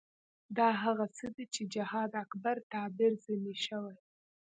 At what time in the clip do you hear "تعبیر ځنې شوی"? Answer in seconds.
2.71-3.97